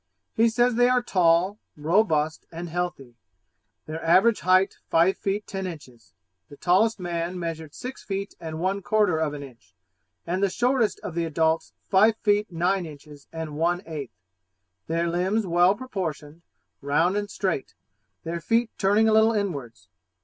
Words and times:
He 0.33 0.49
says 0.49 0.73
they 0.73 0.89
are 0.89 1.03
tall, 1.03 1.59
robust, 1.77 2.47
and 2.51 2.69
healthy; 2.69 3.17
their 3.85 4.03
average 4.03 4.39
height 4.39 4.77
five 4.89 5.15
feet 5.15 5.45
ten 5.45 5.67
inches; 5.67 6.15
the 6.49 6.57
tallest 6.57 6.99
man 6.99 7.37
measured 7.37 7.75
six 7.75 8.03
feet 8.03 8.33
and 8.39 8.59
one 8.59 8.81
quarter 8.81 9.19
of 9.19 9.35
an 9.35 9.43
inch, 9.43 9.75
and 10.25 10.41
the 10.41 10.49
shortest 10.49 10.99
of 11.01 11.13
the 11.13 11.25
adults 11.25 11.73
five 11.87 12.15
feet 12.17 12.51
nine 12.51 12.87
inches 12.87 13.27
and 13.31 13.55
one 13.57 13.83
eighth; 13.85 14.17
their 14.87 15.07
limbs 15.07 15.45
well 15.45 15.75
proportioned, 15.75 16.41
round 16.81 17.15
and 17.15 17.29
straight; 17.29 17.75
their 18.23 18.41
feet 18.41 18.71
turning 18.79 19.07
a 19.07 19.13
little 19.13 19.33
inwards. 19.33 19.87